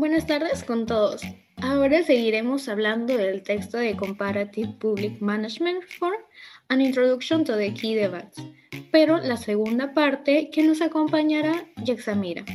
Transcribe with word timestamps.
Buenas 0.00 0.26
tardes 0.26 0.64
con 0.64 0.86
todos. 0.86 1.20
Ahora 1.56 2.02
seguiremos 2.02 2.70
hablando 2.70 3.18
del 3.18 3.42
texto 3.42 3.76
de 3.76 3.94
Comparative 3.94 4.72
Public 4.80 5.20
Management 5.20 5.82
Reform, 5.82 6.22
An 6.68 6.80
Introduction 6.80 7.44
to 7.44 7.54
the 7.54 7.74
Key 7.74 7.96
Debates, 7.96 8.42
pero 8.90 9.18
la 9.18 9.36
segunda 9.36 9.92
parte 9.92 10.48
que 10.48 10.62
nos 10.62 10.80
acompañará 10.80 11.66
Yexamira. 11.84 12.46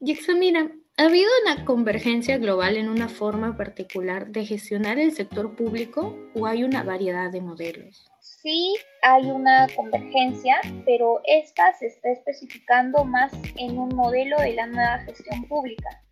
Yexamira, 0.00 0.68
¿ha 0.96 1.04
habido 1.04 1.30
una 1.44 1.64
convergencia 1.64 2.38
global 2.38 2.76
en 2.76 2.88
una 2.88 3.08
forma 3.08 3.56
particular 3.56 4.32
de 4.32 4.44
gestionar 4.44 4.98
el 4.98 5.12
sector 5.12 5.54
público 5.54 6.18
o 6.34 6.44
hay 6.44 6.64
una 6.64 6.82
variedad 6.82 7.30
de 7.30 7.40
modelos? 7.40 8.10
Sí, 8.18 8.74
hay 9.02 9.30
una 9.30 9.68
convergencia, 9.76 10.56
pero 10.84 11.20
esta 11.24 11.72
se 11.74 11.86
está 11.86 12.10
especificando 12.10 13.04
más 13.04 13.32
en 13.58 13.78
un 13.78 13.94
modelo 13.94 14.36
de 14.40 14.54
la 14.54 14.66
nueva 14.66 14.98
gestión 15.04 15.44
pública. 15.44 16.03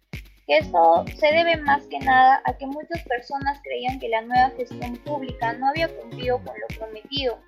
Esto 0.52 1.06
se 1.18 1.28
debe 1.28 1.56
más 1.56 1.86
que 1.86 1.98
nada 1.98 2.42
a 2.44 2.52
que 2.58 2.66
muchas 2.66 3.02
personas 3.04 3.58
creían 3.64 3.98
que 3.98 4.10
la 4.10 4.20
nueva 4.20 4.50
gestión 4.50 4.98
pública 4.98 5.54
no 5.54 5.68
había 5.68 5.88
cumplido 5.88 6.36
con 6.44 6.54
lo 6.60 6.66
prometido 6.79 7.38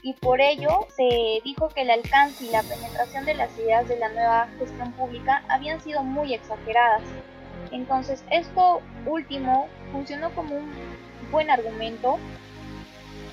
y 0.00 0.14
por 0.14 0.40
ello 0.40 0.86
se 0.96 1.42
dijo 1.44 1.68
que 1.68 1.82
el 1.82 1.90
alcance 1.90 2.42
y 2.42 2.48
la 2.48 2.62
penetración 2.62 3.26
de 3.26 3.34
las 3.34 3.54
ideas 3.58 3.86
de 3.86 3.98
la 3.98 4.08
nueva 4.08 4.48
gestión 4.58 4.92
pública 4.92 5.44
habían 5.50 5.78
sido 5.82 6.02
muy 6.02 6.32
exageradas. 6.32 7.02
Entonces 7.70 8.24
esto 8.30 8.80
último 9.04 9.68
funcionó 9.92 10.34
como 10.34 10.56
un 10.56 10.72
buen 11.30 11.50
argumento 11.50 12.18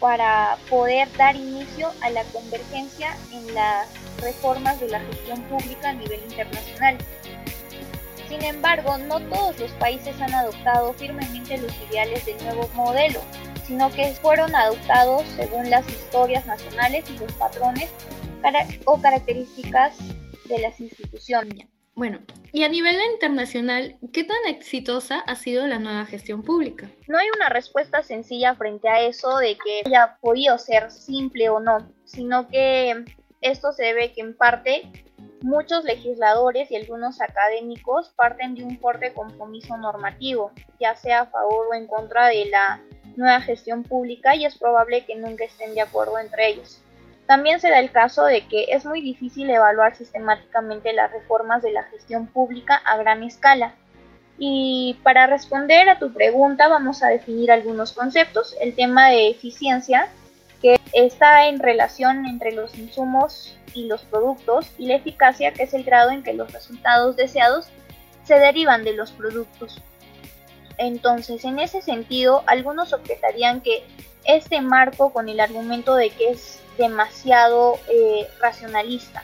para 0.01 0.57
poder 0.69 1.07
dar 1.15 1.37
inicio 1.37 1.89
a 2.01 2.09
la 2.09 2.25
convergencia 2.33 3.15
en 3.31 3.55
las 3.55 3.87
reformas 4.19 4.77
de 4.81 4.89
la 4.89 4.99
gestión 4.99 5.41
pública 5.43 5.91
a 5.91 5.93
nivel 5.93 6.19
internacional. 6.23 6.97
Sin 8.31 8.45
embargo, 8.45 8.97
no 8.97 9.19
todos 9.27 9.59
los 9.59 9.71
países 9.71 10.15
han 10.21 10.33
adoptado 10.33 10.93
firmemente 10.93 11.57
los 11.57 11.73
ideales 11.89 12.25
del 12.25 12.41
nuevo 12.45 12.65
modelo, 12.75 13.19
sino 13.67 13.91
que 13.91 14.13
fueron 14.13 14.55
adoptados 14.55 15.23
según 15.35 15.69
las 15.69 15.85
historias 15.89 16.45
nacionales 16.45 17.03
y 17.09 17.17
los 17.17 17.33
patrones 17.33 17.89
o 18.85 19.01
características 19.01 19.97
de 20.45 20.59
las 20.59 20.79
instituciones. 20.79 21.67
Bueno, 21.93 22.21
y 22.53 22.63
a 22.63 22.69
nivel 22.69 22.95
internacional, 23.11 23.97
¿qué 24.13 24.23
tan 24.23 24.47
exitosa 24.47 25.19
ha 25.19 25.35
sido 25.35 25.67
la 25.67 25.79
nueva 25.79 26.05
gestión 26.05 26.41
pública? 26.41 26.89
No 27.09 27.17
hay 27.17 27.27
una 27.35 27.49
respuesta 27.49 28.01
sencilla 28.01 28.55
frente 28.55 28.87
a 28.87 29.01
eso 29.01 29.39
de 29.39 29.57
que 29.57 29.81
haya 29.85 30.17
podido 30.21 30.57
ser 30.57 30.89
simple 30.89 31.49
o 31.49 31.59
no, 31.59 31.91
sino 32.05 32.47
que 32.47 33.03
esto 33.41 33.73
se 33.73 33.83
debe 33.83 34.13
que 34.13 34.21
en 34.21 34.37
parte 34.37 34.89
muchos 35.41 35.83
legisladores 35.83 36.71
y 36.71 36.75
algunos 36.75 37.21
académicos 37.21 38.09
parten 38.15 38.55
de 38.55 38.63
un 38.63 38.79
fuerte 38.79 39.13
compromiso 39.13 39.77
normativo, 39.77 40.51
ya 40.79 40.95
sea 40.95 41.21
a 41.21 41.25
favor 41.27 41.67
o 41.71 41.73
en 41.73 41.87
contra 41.87 42.27
de 42.27 42.45
la 42.45 42.81
nueva 43.15 43.41
gestión 43.41 43.83
pública 43.83 44.35
y 44.35 44.45
es 44.45 44.57
probable 44.57 45.05
que 45.05 45.15
nunca 45.15 45.43
estén 45.43 45.73
de 45.73 45.81
acuerdo 45.81 46.17
entre 46.19 46.49
ellos. 46.49 46.81
También 47.25 47.59
se 47.59 47.69
da 47.69 47.79
el 47.79 47.91
caso 47.91 48.25
de 48.25 48.47
que 48.47 48.65
es 48.69 48.85
muy 48.85 49.01
difícil 49.01 49.49
evaluar 49.49 49.95
sistemáticamente 49.95 50.91
las 50.93 51.11
reformas 51.11 51.61
de 51.61 51.71
la 51.71 51.83
gestión 51.83 52.27
pública 52.27 52.75
a 52.85 52.97
gran 52.97 53.23
escala. 53.23 53.75
Y 54.37 54.99
para 55.03 55.27
responder 55.27 55.87
a 55.87 55.99
tu 55.99 56.11
pregunta 56.13 56.67
vamos 56.67 57.03
a 57.03 57.07
definir 57.07 57.51
algunos 57.51 57.93
conceptos. 57.93 58.55
El 58.59 58.75
tema 58.75 59.09
de 59.09 59.29
eficiencia, 59.29 60.09
está 60.93 61.47
en 61.47 61.59
relación 61.59 62.25
entre 62.25 62.51
los 62.51 62.77
insumos 62.77 63.57
y 63.73 63.87
los 63.87 64.01
productos, 64.03 64.67
y 64.77 64.87
la 64.87 64.95
eficacia, 64.95 65.53
que 65.53 65.63
es 65.63 65.73
el 65.73 65.83
grado 65.83 66.11
en 66.11 66.23
que 66.23 66.33
los 66.33 66.51
resultados 66.51 67.15
deseados 67.15 67.67
se 68.25 68.35
derivan 68.35 68.83
de 68.83 68.93
los 68.93 69.11
productos. 69.11 69.81
Entonces, 70.77 71.45
en 71.45 71.59
ese 71.59 71.81
sentido, 71.81 72.43
algunos 72.47 72.93
objetarían 72.93 73.61
que 73.61 73.83
este 74.25 74.61
marco 74.61 75.11
con 75.11 75.29
el 75.29 75.39
argumento 75.39 75.95
de 75.95 76.09
que 76.09 76.29
es 76.29 76.59
demasiado 76.77 77.79
eh, 77.89 78.27
racionalista. 78.39 79.23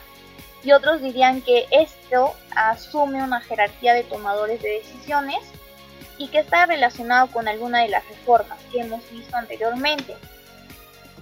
Y 0.62 0.72
otros 0.72 1.00
dirían 1.00 1.40
que 1.40 1.66
esto 1.70 2.34
asume 2.54 3.22
una 3.22 3.40
jerarquía 3.40 3.94
de 3.94 4.02
tomadores 4.02 4.60
de 4.60 4.70
decisiones 4.70 5.38
y 6.18 6.28
que 6.28 6.40
está 6.40 6.66
relacionado 6.66 7.28
con 7.28 7.46
alguna 7.46 7.82
de 7.82 7.88
las 7.88 8.06
reformas 8.08 8.58
que 8.72 8.80
hemos 8.80 9.08
visto 9.10 9.36
anteriormente, 9.36 10.16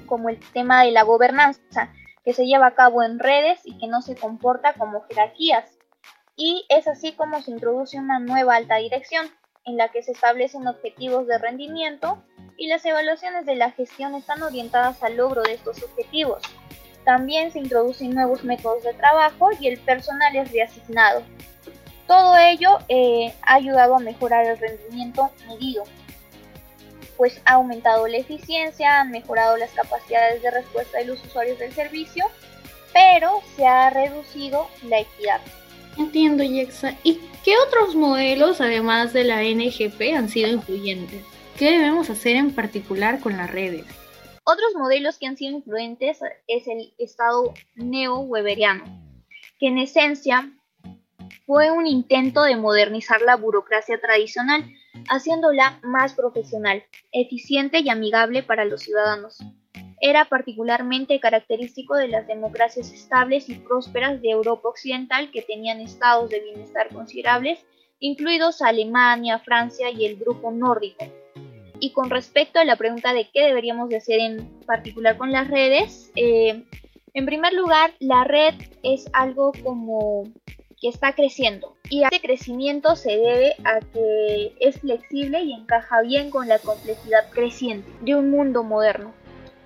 como 0.07 0.29
el 0.29 0.41
tema 0.53 0.85
de 0.85 0.93
la 0.93 1.03
gobernanza, 1.03 1.93
que 2.25 2.33
se 2.33 2.47
lleva 2.47 2.69
a 2.69 2.75
cabo 2.75 3.03
en 3.03 3.19
redes 3.19 3.61
y 3.65 3.79
que 3.79 3.87
no 3.87 4.03
se 4.03 4.17
comporta 4.17 4.73
como 4.75 5.03
jerarquías. 5.03 5.79
Y 6.37 6.67
es 6.69 6.89
así 6.89 7.13
como 7.13 7.41
se 7.41 7.51
introduce 7.51 7.99
una 7.99 8.19
nueva 8.19 8.57
alta 8.57 8.77
dirección, 8.77 9.31
en 9.67 9.77
la 9.77 9.89
que 9.89 10.03
se 10.03 10.13
establecen 10.13 10.67
objetivos 10.67 11.27
de 11.27 11.39
rendimiento 11.39 12.23
y 12.57 12.69
las 12.69 12.85
evaluaciones 12.87 13.45
de 13.47 13.57
la 13.57 13.73
gestión 13.73 14.15
están 14.15 14.43
orientadas 14.43 15.03
al 15.03 15.17
logro 15.17 15.43
de 15.43 15.55
estos 15.55 15.83
objetivos. 15.83 16.43
También 17.05 17.53
se 17.53 17.59
introducen 17.59 18.15
nuevos 18.15 18.45
métodos 18.45 18.83
de 18.85 18.95
trabajo 18.95 19.51
y 19.59 19.69
el 19.69 19.79
personal 19.79 20.35
es 20.35 20.51
reasignado. 20.53 21.23
Todo 22.07 22.37
ello 22.37 22.79
eh, 22.89 23.35
ha 23.43 23.55
ayudado 23.55 23.97
a 23.97 24.01
mejorar 24.01 24.47
el 24.47 24.59
rendimiento 24.59 25.31
medido, 25.49 25.83
pues 27.17 27.41
ha 27.45 27.55
aumentado 27.55 28.07
la 28.07 28.19
eficiencia, 28.19 29.01
han 29.01 29.11
mejorado 29.11 29.57
las 29.57 29.71
capacidades 29.71 30.43
de 30.43 30.51
respuesta 30.51 30.99
de 30.99 31.07
los 31.07 31.25
usuarios 31.25 31.59
del 31.59 31.73
servicio, 31.73 32.25
pero 32.93 33.43
se 33.57 33.67
ha 33.67 33.91
reducido 33.91 34.69
la 34.83 35.01
equidad. 35.01 35.41
Entiendo, 35.99 36.43
Yexa. 36.43 36.95
¿Y 37.03 37.21
qué 37.45 37.55
otros 37.67 37.95
modelos, 37.95 38.61
además 38.61 39.13
de 39.13 39.25
la 39.25 39.43
NGP, 39.43 40.15
han 40.15 40.29
sido 40.29 40.49
influyentes? 40.49 41.25
¿Qué 41.59 41.71
debemos 41.71 42.11
hacer 42.11 42.37
en 42.37 42.55
particular 42.55 43.21
con 43.21 43.37
las 43.37 43.51
redes? 43.51 43.87
Otros 44.45 44.75
modelos 44.77 45.19
que 45.19 45.27
han 45.27 45.37
sido 45.37 45.57
influentes 45.57 46.21
es 46.47 46.69
el 46.69 46.95
Estado 46.99 47.55
neo-weberiano, 47.75 48.85
que 49.59 49.69
en 49.69 49.79
esencia 49.79 50.53
fue 51.47 51.71
un 51.71 51.87
intento 51.87 52.43
de 52.43 52.57
modernizar 52.57 53.23
la 53.23 53.37
burocracia 53.37 54.01
tradicional, 54.01 54.65
haciéndola 55.09 55.81
más 55.83 56.15
profesional, 56.15 56.83
eficiente 57.13 57.81
y 57.81 57.89
amigable 57.89 58.43
para 58.43 58.65
los 58.65 58.83
ciudadanos. 58.83 59.39
Era 60.01 60.27
particularmente 60.27 61.21
característico 61.21 61.97
de 61.97 62.09
las 62.09 62.27
democracias 62.27 62.93
estables 62.93 63.49
y 63.49 63.55
prósperas 63.55 64.21
de 64.21 64.31
Europa 64.31 64.69
Occidental 64.69 65.31
que 65.31 65.43
tenían 65.43 65.81
estados 65.81 66.31
de 66.31 66.41
bienestar 66.41 66.89
considerables, 66.93 67.59
incluidos 67.99 68.61
Alemania, 68.61 69.39
Francia 69.39 69.91
y 69.91 70.05
el 70.05 70.17
grupo 70.17 70.51
nórdico, 70.51 71.07
y 71.81 71.93
con 71.93 72.11
respecto 72.11 72.59
a 72.59 72.65
la 72.65 72.77
pregunta 72.77 73.13
de 73.13 73.29
qué 73.33 73.45
deberíamos 73.45 73.89
de 73.89 73.97
hacer 73.97 74.21
en 74.21 74.61
particular 74.67 75.17
con 75.17 75.33
las 75.33 75.49
redes, 75.49 76.11
eh, 76.15 76.65
en 77.15 77.25
primer 77.25 77.55
lugar, 77.55 77.95
la 77.99 78.25
red 78.25 78.55
es 78.83 79.07
algo 79.13 79.53
como 79.65 80.25
está 80.89 81.15
creciendo 81.15 81.77
y 81.89 82.05
este 82.05 82.21
crecimiento 82.21 82.97
se 82.97 83.17
debe 83.17 83.55
a 83.65 83.81
que 83.81 84.55
es 84.61 84.81
flexible 84.81 85.41
y 85.43 85.53
encaja 85.53 86.03
bien 86.03 86.31
con 86.31 86.49
la 86.49 86.59
complejidad 86.59 87.31
creciente 87.31 87.91
de 88.03 88.15
un 88.15 88.31
mundo 88.31 88.63
moderno. 88.63 89.13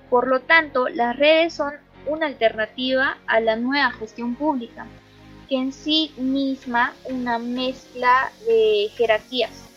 Por 0.08 0.26
lo 0.26 0.40
tanto, 0.40 0.88
las 0.88 1.16
redes 1.16 1.54
son 1.54 1.74
una 2.06 2.26
alternativa 2.26 3.18
a 3.26 3.40
la 3.40 3.56
nueva 3.56 3.90
gestión 3.92 4.34
pública, 4.34 4.86
que 5.48 5.56
en 5.56 5.72
sí 5.72 6.12
misma 6.16 6.94
una 7.04 7.38
mezcla 7.38 8.32
de 8.46 8.88
jerarquías 8.96 9.70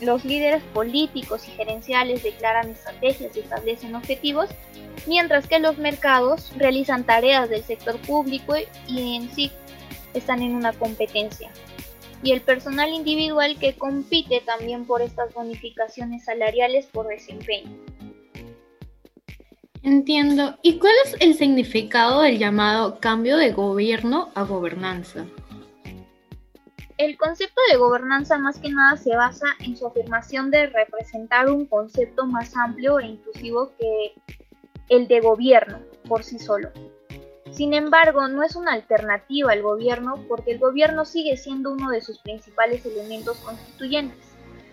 los 0.00 0.24
líderes 0.24 0.62
políticos 0.72 1.46
y 1.48 1.50
gerenciales 1.52 2.22
declaran 2.22 2.70
estrategias 2.70 3.36
y 3.36 3.40
establecen 3.40 3.94
objetivos, 3.94 4.48
mientras 5.06 5.46
que 5.46 5.58
los 5.58 5.78
mercados 5.78 6.52
realizan 6.56 7.04
tareas 7.04 7.48
del 7.48 7.64
sector 7.64 7.98
público 8.02 8.54
y 8.86 9.16
en 9.16 9.30
sí 9.32 9.50
están 10.14 10.42
en 10.42 10.54
una 10.54 10.72
competencia. 10.72 11.50
Y 12.22 12.32
el 12.32 12.40
personal 12.40 12.92
individual 12.92 13.58
que 13.58 13.74
compite 13.74 14.40
también 14.40 14.84
por 14.84 15.02
estas 15.02 15.32
bonificaciones 15.32 16.24
salariales 16.24 16.86
por 16.86 17.06
desempeño. 17.06 17.70
Entiendo. 19.82 20.58
¿Y 20.62 20.78
cuál 20.78 20.92
es 21.04 21.16
el 21.20 21.34
significado 21.34 22.22
del 22.22 22.38
llamado 22.38 22.98
cambio 23.00 23.36
de 23.36 23.52
gobierno 23.52 24.30
a 24.34 24.42
gobernanza? 24.42 25.24
El 26.98 27.16
concepto 27.16 27.60
de 27.70 27.78
gobernanza 27.78 28.38
más 28.38 28.58
que 28.58 28.70
nada 28.70 28.96
se 28.96 29.14
basa 29.14 29.46
en 29.60 29.76
su 29.76 29.86
afirmación 29.86 30.50
de 30.50 30.66
representar 30.66 31.48
un 31.48 31.64
concepto 31.66 32.26
más 32.26 32.56
amplio 32.56 32.98
e 32.98 33.06
inclusivo 33.06 33.72
que 33.78 34.14
el 34.88 35.06
de 35.06 35.20
gobierno 35.20 35.78
por 36.08 36.24
sí 36.24 36.40
solo. 36.40 36.70
Sin 37.58 37.74
embargo, 37.74 38.28
no 38.28 38.44
es 38.44 38.54
una 38.54 38.72
alternativa 38.72 39.50
al 39.50 39.62
gobierno 39.62 40.24
porque 40.28 40.52
el 40.52 40.60
gobierno 40.60 41.04
sigue 41.04 41.36
siendo 41.36 41.72
uno 41.72 41.90
de 41.90 42.00
sus 42.00 42.20
principales 42.20 42.86
elementos 42.86 43.36
constituyentes. 43.38 44.24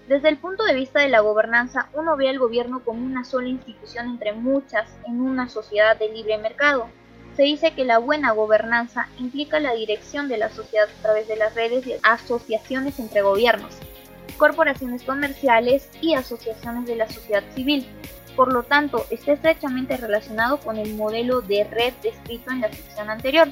Desde 0.08 0.30
el 0.30 0.38
punto 0.38 0.64
de 0.64 0.76
vista 0.76 1.00
de 1.00 1.10
la 1.10 1.22
gobernanza, 1.22 1.90
uno 1.94 2.16
ve 2.16 2.30
al 2.30 2.38
gobierno 2.38 2.84
como 2.86 3.04
una 3.04 3.24
sola 3.24 3.48
institución 3.48 4.08
entre 4.08 4.34
muchas 4.34 4.88
en 5.08 5.20
una 5.20 5.50
sociedad 5.50 5.98
de 5.98 6.10
libre 6.10 6.38
mercado 6.38 6.88
se 7.36 7.42
dice 7.44 7.74
que 7.74 7.84
la 7.84 7.98
buena 7.98 8.32
gobernanza 8.32 9.10
implica 9.20 9.60
la 9.60 9.74
dirección 9.74 10.30
de 10.30 10.38
la 10.38 10.50
sociedad 10.50 10.88
a 10.88 11.02
través 11.02 11.28
de 11.28 11.36
las 11.36 11.54
redes 11.54 11.86
y 11.86 11.96
asociaciones 12.04 13.00
entre 13.00 13.24
gobiernos. 13.24 13.76
corporaciones 14.38 15.04
comerciales 15.04 15.90
y 16.02 16.14
asociaciones 16.14 16.86
de 16.86 16.96
la 16.98 17.10
sociedad 17.10 17.44
civil. 17.56 17.88
Por 18.36 18.52
lo 18.52 18.64
tanto, 18.64 19.06
está 19.10 19.34
estrechamente 19.34 19.98
relacionado 19.98 20.58
con 20.58 20.78
el 20.78 20.94
modelo 20.96 21.42
de 21.42 21.64
red 21.64 21.94
descrito 22.04 22.52
en 22.52 22.62
la 22.62 22.72
sección 22.72 23.10
anterior. 23.10 23.48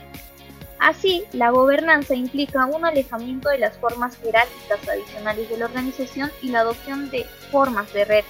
Así, 0.80 1.24
la 1.32 1.50
gobernanza 1.52 2.14
implica 2.14 2.66
un 2.66 2.84
alejamiento 2.84 3.48
de 3.50 3.60
las 3.60 3.78
formas 3.78 4.18
jerárquicas 4.18 4.82
tradicionales 4.82 5.50
de 5.50 5.58
la 5.58 5.66
organización 5.66 6.30
y 6.42 6.50
la 6.50 6.60
adopción 6.60 7.10
de 7.10 7.24
formas 7.52 7.92
de 7.94 8.04
red. 8.04 8.26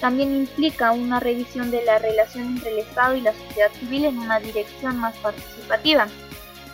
También 0.00 0.34
implica 0.34 0.92
una 0.92 1.20
revisión 1.20 1.70
de 1.70 1.84
la 1.84 1.98
relación 1.98 2.56
entre 2.56 2.72
el 2.72 2.78
Estado 2.78 3.16
y 3.16 3.20
la 3.20 3.34
sociedad 3.34 3.70
civil 3.72 4.06
en 4.06 4.18
una 4.18 4.40
dirección 4.40 4.96
más 4.96 5.14
participativa. 5.18 6.08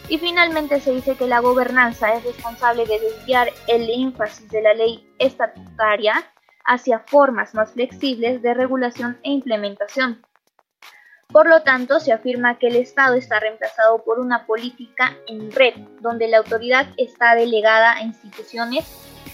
Y 0.08 0.18
finalmente 0.18 0.78
se 0.80 0.92
dice 0.92 1.16
que 1.16 1.26
la 1.26 1.40
gobernanza 1.40 2.14
es 2.14 2.22
responsable 2.22 2.86
de 2.86 3.00
desviar 3.00 3.50
el 3.66 3.90
énfasis 3.90 4.48
de 4.48 4.62
la 4.62 4.74
ley 4.74 5.12
estatutaria 5.18 6.24
hacia 6.66 7.00
formas 7.00 7.54
más 7.54 7.72
flexibles 7.72 8.42
de 8.42 8.54
regulación 8.54 9.18
e 9.22 9.30
implementación. 9.30 10.22
Por 11.28 11.48
lo 11.48 11.62
tanto, 11.62 11.98
se 11.98 12.12
afirma 12.12 12.58
que 12.58 12.68
el 12.68 12.76
Estado 12.76 13.14
está 13.14 13.40
reemplazado 13.40 14.02
por 14.04 14.20
una 14.20 14.46
política 14.46 15.16
en 15.26 15.50
red, 15.50 15.74
donde 16.00 16.28
la 16.28 16.38
autoridad 16.38 16.86
está 16.96 17.34
delegada 17.34 17.94
a 17.94 18.02
instituciones 18.02 18.84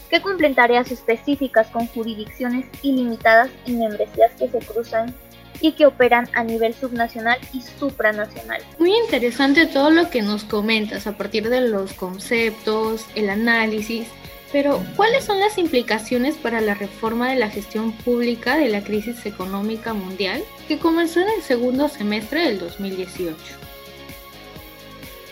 que 0.08 0.20
cumplen 0.20 0.54
tareas 0.54 0.90
específicas 0.90 1.68
con 1.68 1.86
jurisdicciones 1.86 2.66
ilimitadas 2.82 3.50
y 3.66 3.72
membresías 3.72 4.32
que 4.32 4.48
se 4.48 4.58
cruzan 4.58 5.14
y 5.60 5.72
que 5.72 5.86
operan 5.86 6.28
a 6.34 6.44
nivel 6.44 6.74
subnacional 6.74 7.38
y 7.52 7.62
supranacional. 7.62 8.60
Muy 8.78 8.94
interesante 8.94 9.66
todo 9.66 9.90
lo 9.90 10.10
que 10.10 10.22
nos 10.22 10.44
comentas 10.44 11.06
a 11.06 11.16
partir 11.16 11.48
de 11.48 11.62
los 11.62 11.92
conceptos, 11.92 13.06
el 13.14 13.30
análisis 13.30 14.08
pero, 14.52 14.84
¿cuáles 14.96 15.24
son 15.24 15.40
las 15.40 15.56
implicaciones 15.56 16.36
para 16.36 16.60
la 16.60 16.74
reforma 16.74 17.30
de 17.30 17.38
la 17.38 17.48
gestión 17.48 17.92
pública 17.92 18.56
de 18.56 18.68
la 18.68 18.84
crisis 18.84 19.24
económica 19.24 19.94
mundial 19.94 20.44
que 20.68 20.78
comenzó 20.78 21.20
en 21.20 21.30
el 21.30 21.42
segundo 21.42 21.88
semestre 21.88 22.42
del 22.42 22.58
2018? 22.58 23.36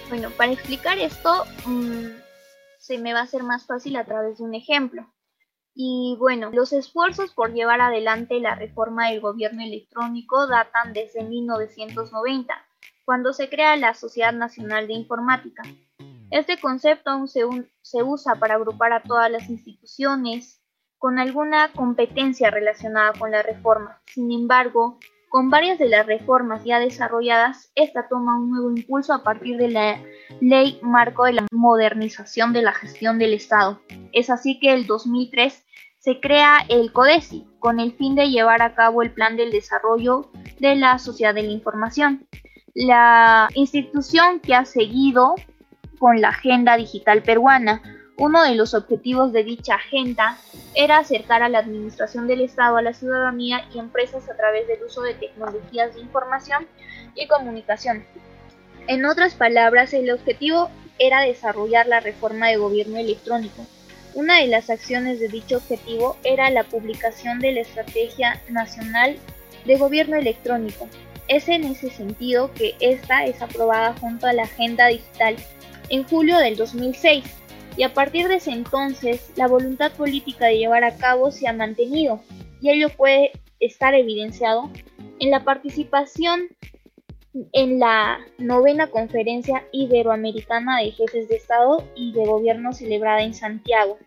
Bueno, 0.09 0.31
para 0.31 0.53
explicar 0.53 0.99
esto, 0.99 1.45
mm, 1.67 2.07
se 2.79 2.99
me 2.99 3.13
va 3.13 3.21
a 3.21 3.25
hacer 3.25 3.43
más 3.43 3.67
fácil 3.67 3.97
a 3.97 4.05
través 4.07 4.39
de 4.39 4.45
un 4.45 4.55
ejemplo. 4.55 5.07
Y 5.75 6.17
bueno, 6.19 6.51
los 6.51 6.73
esfuerzos 6.73 7.33
por 7.33 7.53
llevar 7.53 7.81
adelante 7.83 8.41
la 8.41 8.55
reforma 8.55 9.11
del 9.11 9.21
gobierno 9.21 9.63
electrónico 9.63 10.47
datan 10.47 10.95
desde 10.95 11.23
1990, 11.23 12.55
cuando 13.05 13.33
se 13.35 13.51
crea 13.51 13.77
la 13.77 13.95
Sociedad 13.95 14.33
Nacional 14.33 14.87
de 14.87 14.95
Informática, 14.95 15.63
este 16.31 16.59
concepto 16.59 17.11
aún 17.11 17.29
se, 17.29 18.03
usa 18.03 18.35
para 18.37 18.55
agrupar 18.55 18.93
a 18.93 19.03
todas 19.03 19.31
las 19.31 19.49
instituciones 19.51 20.63
con 20.99 21.19
alguna 21.19 21.73
competencia 21.73 22.51
relacionada 22.51 23.13
con 23.19 23.31
la 23.31 23.43
reforma. 23.43 24.01
Sin 24.07 24.31
embargo, 24.31 24.99
con 25.29 25.51
varias 25.51 25.79
de 25.79 25.89
las 25.89 26.07
reformas 26.07 26.65
ya 26.65 26.79
desarrolladas, 26.79 27.73
esta 27.75 28.09
toma 28.09 28.39
un 28.39 28.51
nuevo 28.51 28.71
impulso 28.71 29.13
a 29.13 29.23
partir 29.23 29.57
de 29.57 29.71
la 29.71 30.03
Ley 30.41 30.79
Marco 30.83 31.25
de 31.25 31.35
la 31.35 31.47
Modernización 31.53 32.53
de 32.53 32.63
la 32.63 32.73
Gestión 32.73 33.19
del 33.19 33.35
Estado. 33.35 33.81
Es 34.13 34.31
así 34.31 34.59
que 34.61 34.73
el 34.75 34.87
2003 34.87 35.65
se 35.99 36.21
crea 36.21 36.65
el 36.69 36.93
CODESI 36.93 37.47
con 37.59 37.79
el 37.81 37.93
fin 37.93 38.15
de 38.15 38.31
llevar 38.31 38.63
a 38.63 38.75
cabo 38.75 39.03
el 39.03 39.13
Plan 39.13 39.37
del 39.37 39.51
Desarrollo 39.51 40.31
de 40.59 40.77
la 40.77 40.99
Sociedad 40.99 41.35
de 41.35 41.43
la 41.43 41.53
Información. 41.53 42.27
La 42.75 43.49
institución 43.55 44.41
que 44.41 44.55
ha 44.55 44.65
seguido 44.65 45.35
con 46.01 46.21
la 46.23 46.31
Agenda 46.31 46.79
Digital 46.79 47.23
Peruana. 47.23 47.83
Uno 48.17 48.43
de 48.43 48.55
los 48.55 48.75
objetivos 48.75 49.33
de 49.33 49.45
dicha 49.45 49.75
agenda 49.75 50.39
era 50.75 50.97
acercar 50.97 51.43
a 51.43 51.49
la 51.51 51.59
administración 51.59 52.27
del 52.27 52.41
Estado 52.41 52.79
a 52.79 52.83
la 52.83 52.95
ciudadanía 52.95 53.67
y 53.73 53.79
empresas 53.79 54.29
a 54.29 54.37
través 54.37 54.67
del 54.67 54.83
uso 54.83 55.03
de 55.03 55.15
tecnologías 55.15 55.95
de 55.95 56.01
información 56.01 56.67
y 57.15 57.29
comunicación. 57.29 58.05
En 58.89 59.05
otras 59.05 59.35
palabras, 59.35 59.93
el 59.93 60.11
objetivo 60.11 60.71
era 60.99 61.21
desarrollar 61.21 61.87
la 61.87 62.01
reforma 62.01 62.49
de 62.49 62.57
gobierno 62.57 62.97
electrónico. 62.97 63.67
Una 64.15 64.39
de 64.39 64.49
las 64.49 64.71
acciones 64.71 65.21
de 65.21 65.29
dicho 65.29 65.59
objetivo 65.59 66.17
era 66.25 66.51
la 66.51 66.65
publicación 66.65 67.41
de 67.41 67.53
la 67.53 67.61
Estrategia 67.61 68.41
Nacional 68.49 69.19
de 69.67 69.77
Gobierno 69.77 70.17
Electrónico. 70.17 70.89
Es 71.31 71.49
en 71.49 71.63
ese 71.63 71.91
sentido 71.91 72.53
que 72.55 72.75
esta 72.81 73.25
es 73.25 73.41
aprobada 73.41 73.95
junto 74.01 74.27
a 74.27 74.33
la 74.33 74.43
Agenda 74.43 74.89
Digital 74.89 75.37
en 75.89 76.03
julio 76.03 76.37
del 76.39 76.57
2006 76.57 77.25
y 77.77 77.85
a 77.85 77.95
partir 77.95 78.27
de 78.27 78.35
ese 78.35 78.51
entonces 78.51 79.31
la 79.37 79.47
voluntad 79.47 79.93
política 79.93 80.47
de 80.47 80.59
llevar 80.59 80.83
a 80.83 80.97
cabo 80.97 81.31
se 81.31 81.47
ha 81.47 81.53
mantenido 81.53 82.21
y 82.61 82.71
ello 82.71 82.89
puede 82.89 83.31
estar 83.61 83.95
evidenciado 83.95 84.71
en 85.21 85.31
la 85.31 85.45
participación 85.45 86.49
en 87.53 87.79
la 87.79 88.19
novena 88.39 88.89
conferencia 88.89 89.65
iberoamericana 89.71 90.81
de 90.81 90.91
jefes 90.91 91.29
de 91.29 91.37
Estado 91.37 91.89
y 91.95 92.11
de 92.11 92.27
Gobierno 92.27 92.73
celebrada 92.73 93.23
en 93.23 93.35
Santiago. 93.35 93.99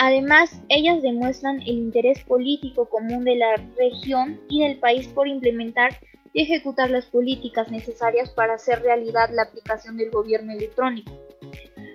Además, 0.00 0.62
ellas 0.68 1.02
demuestran 1.02 1.60
el 1.62 1.76
interés 1.76 2.22
político 2.22 2.88
común 2.88 3.24
de 3.24 3.34
la 3.34 3.56
región 3.76 4.40
y 4.48 4.62
del 4.62 4.78
país 4.78 5.08
por 5.08 5.26
implementar 5.26 5.98
y 6.32 6.42
ejecutar 6.42 6.88
las 6.88 7.06
políticas 7.06 7.72
necesarias 7.72 8.30
para 8.30 8.54
hacer 8.54 8.80
realidad 8.80 9.28
la 9.32 9.42
aplicación 9.42 9.96
del 9.96 10.12
gobierno 10.12 10.52
electrónico. 10.52 11.10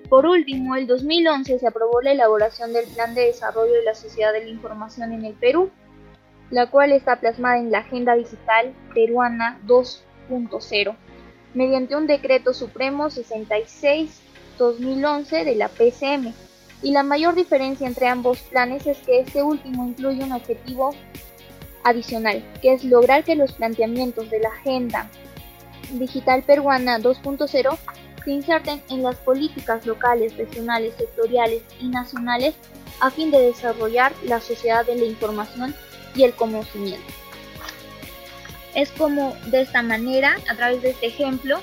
Por 0.09 0.25
último, 0.25 0.75
el 0.75 0.85
2011 0.85 1.59
se 1.59 1.65
aprobó 1.65 2.01
la 2.01 2.11
elaboración 2.11 2.73
del 2.73 2.87
Plan 2.87 3.15
de 3.15 3.27
Desarrollo 3.27 3.71
de 3.71 3.83
la 3.83 3.95
Sociedad 3.95 4.33
de 4.33 4.43
la 4.43 4.49
Información 4.49 5.13
en 5.13 5.23
el 5.23 5.35
Perú, 5.35 5.71
la 6.49 6.69
cual 6.69 6.91
está 6.91 7.21
plasmada 7.21 7.57
en 7.57 7.71
la 7.71 7.77
Agenda 7.79 8.15
Digital 8.15 8.73
Peruana 8.93 9.61
2.0, 9.65 10.97
mediante 11.53 11.95
un 11.95 12.05
decreto 12.05 12.53
supremo 12.53 13.05
66-2011 13.05 15.45
de 15.45 15.55
la 15.55 15.69
PCM. 15.69 16.33
Y 16.83 16.91
la 16.91 17.01
mayor 17.01 17.33
diferencia 17.33 17.87
entre 17.87 18.07
ambos 18.07 18.39
planes 18.39 18.85
es 18.85 18.97
que 18.99 19.21
este 19.21 19.41
último 19.41 19.87
incluye 19.87 20.21
un 20.21 20.33
objetivo 20.33 20.93
adicional, 21.83 22.43
que 22.61 22.73
es 22.73 22.83
lograr 22.83 23.23
que 23.23 23.35
los 23.35 23.53
planteamientos 23.53 24.29
de 24.29 24.39
la 24.39 24.49
Agenda 24.49 25.09
Digital 25.91 26.43
Peruana 26.43 26.99
2.0 26.99 27.77
se 28.23 28.31
inserten 28.31 28.81
en 28.89 29.03
las 29.03 29.15
políticas 29.15 29.85
locales, 29.85 30.35
regionales, 30.37 30.93
sectoriales 30.97 31.61
y 31.79 31.87
nacionales 31.87 32.55
a 32.99 33.09
fin 33.09 33.31
de 33.31 33.39
desarrollar 33.39 34.13
la 34.23 34.39
sociedad 34.39 34.85
de 34.85 34.95
la 34.95 35.05
información 35.05 35.73
y 36.15 36.23
el 36.23 36.33
conocimiento. 36.33 37.05
Es 38.75 38.91
como 38.91 39.35
de 39.47 39.61
esta 39.61 39.81
manera, 39.83 40.35
a 40.49 40.55
través 40.55 40.81
de 40.81 40.91
este 40.91 41.07
ejemplo, 41.07 41.59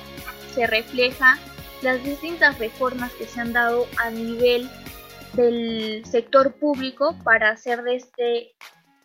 se 0.55 0.65
refleja 0.67 1.37
las 1.81 2.03
distintas 2.03 2.57
reformas 2.59 3.11
que 3.13 3.25
se 3.25 3.41
han 3.41 3.53
dado 3.53 3.87
a 3.97 4.09
nivel 4.11 4.69
del 5.33 6.03
sector 6.05 6.53
público 6.53 7.15
para 7.23 7.49
hacer 7.49 7.83
de 7.83 7.95
este 7.95 8.55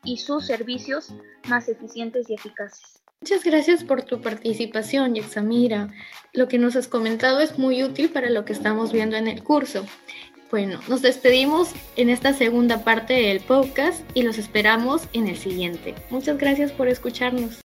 y 0.04 0.18
sus 0.18 0.46
servicios 0.46 1.12
más 1.48 1.68
eficientes 1.68 2.30
y 2.30 2.34
eficaces. 2.34 3.02
Muchas 3.20 3.44
gracias 3.44 3.82
por 3.82 4.02
tu 4.02 4.20
participación, 4.20 5.14
Yaxamira. 5.14 5.88
Lo 6.32 6.48
que 6.48 6.58
nos 6.58 6.76
has 6.76 6.86
comentado 6.86 7.40
es 7.40 7.58
muy 7.58 7.82
útil 7.82 8.10
para 8.10 8.30
lo 8.30 8.44
que 8.44 8.52
estamos 8.52 8.92
viendo 8.92 9.16
en 9.16 9.26
el 9.26 9.42
curso. 9.42 9.84
Bueno, 10.50 10.80
nos 10.86 11.02
despedimos 11.02 11.72
en 11.96 12.08
esta 12.08 12.32
segunda 12.32 12.84
parte 12.84 13.14
del 13.14 13.40
podcast 13.40 14.02
y 14.14 14.22
los 14.22 14.38
esperamos 14.38 15.08
en 15.12 15.26
el 15.26 15.36
siguiente. 15.36 15.94
Muchas 16.10 16.38
gracias 16.38 16.70
por 16.70 16.88
escucharnos. 16.88 17.65